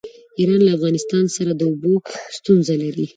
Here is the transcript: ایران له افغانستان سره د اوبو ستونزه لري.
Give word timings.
ایران 0.39 0.61
له 0.65 0.71
افغانستان 0.77 1.23
سره 1.35 1.51
د 1.55 1.61
اوبو 1.69 1.91
ستونزه 2.37 2.73
لري. 2.83 3.05